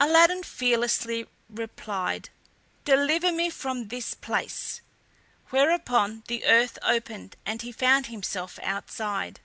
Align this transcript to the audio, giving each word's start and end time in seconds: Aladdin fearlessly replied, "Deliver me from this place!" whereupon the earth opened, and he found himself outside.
Aladdin 0.00 0.42
fearlessly 0.42 1.28
replied, 1.48 2.30
"Deliver 2.84 3.30
me 3.30 3.50
from 3.50 3.86
this 3.86 4.14
place!" 4.14 4.80
whereupon 5.50 6.24
the 6.26 6.44
earth 6.44 6.76
opened, 6.82 7.36
and 7.46 7.62
he 7.62 7.70
found 7.70 8.06
himself 8.06 8.58
outside. 8.64 9.38